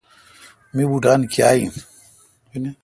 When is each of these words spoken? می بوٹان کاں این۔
می 0.73 0.83
بوٹان 0.89 1.21
کاں 1.33 1.53
این۔ 1.57 1.73